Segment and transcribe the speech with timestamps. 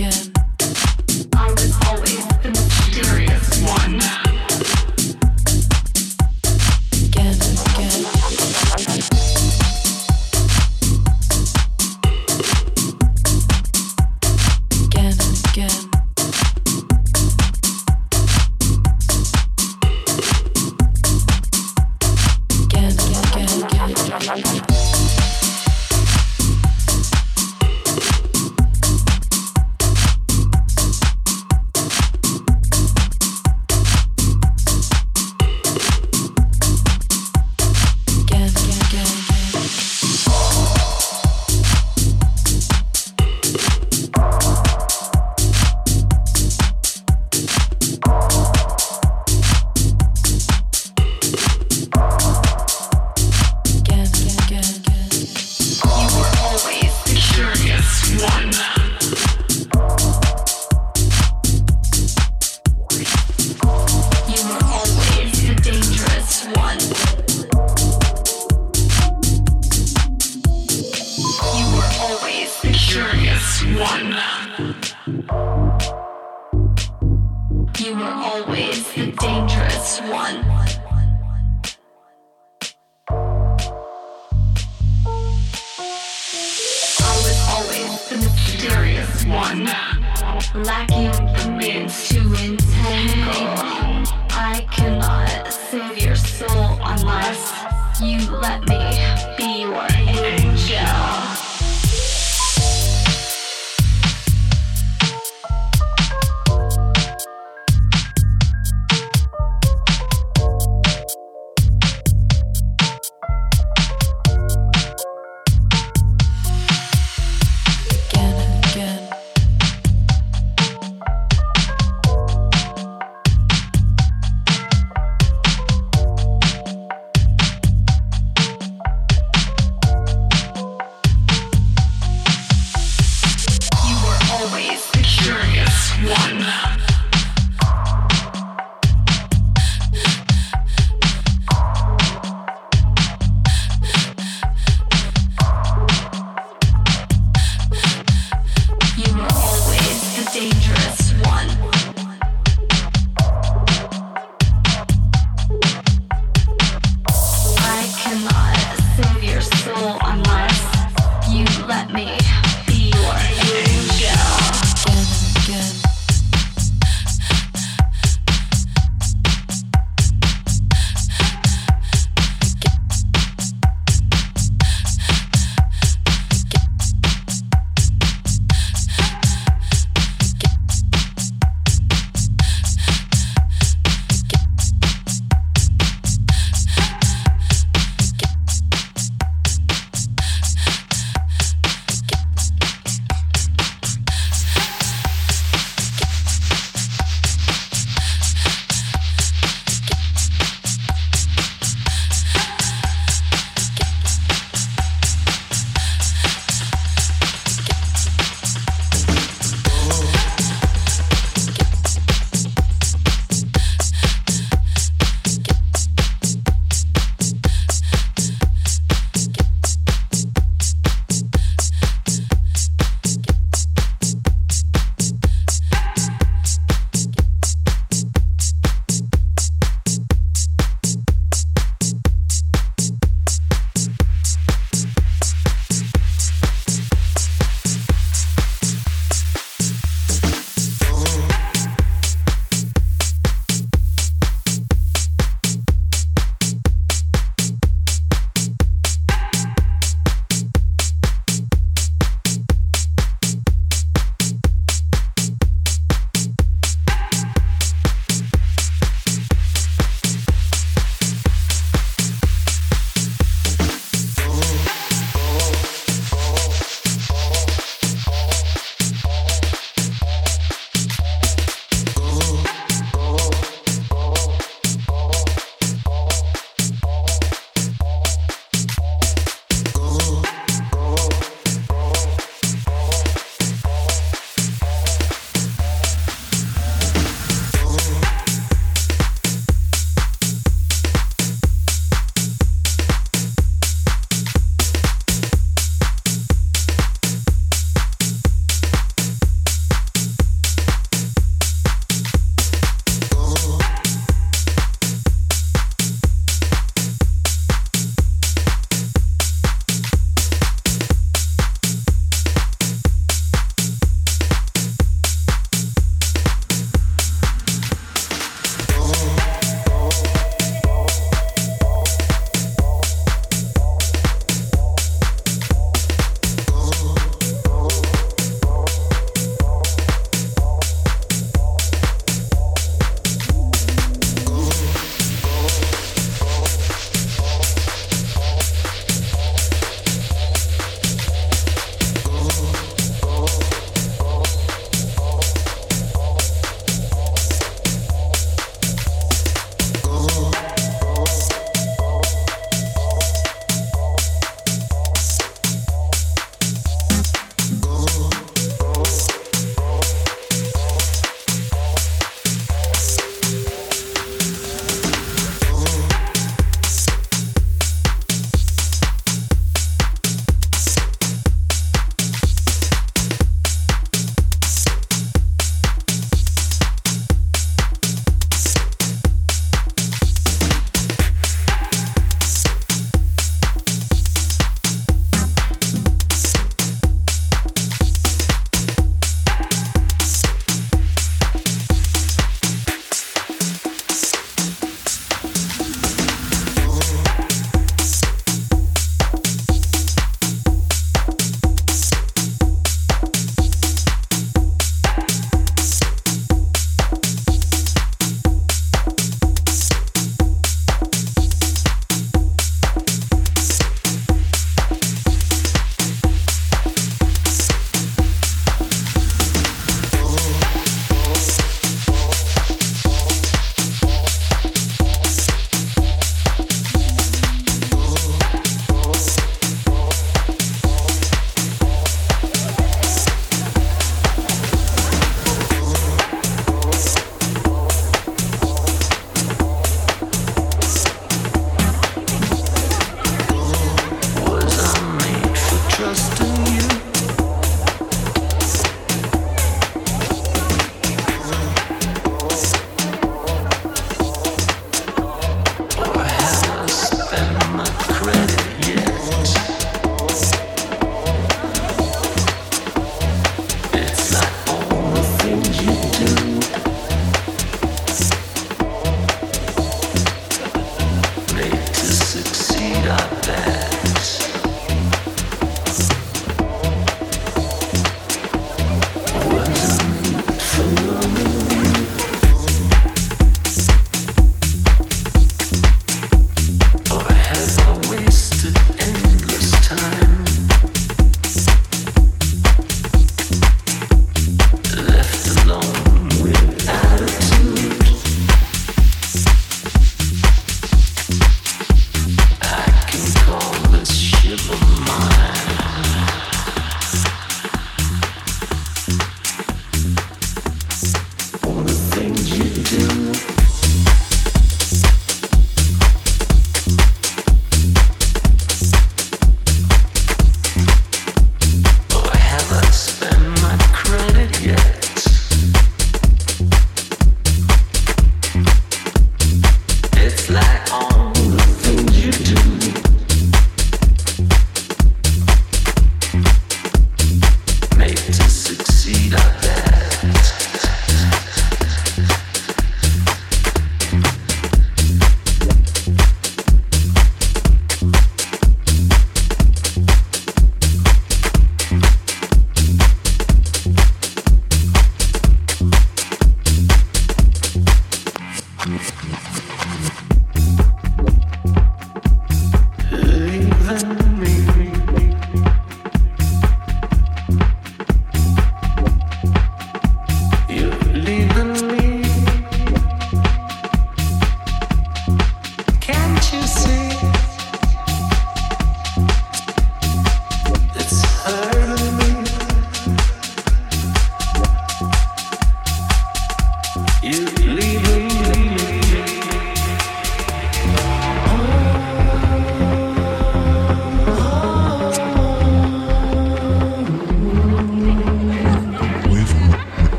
[0.00, 0.27] I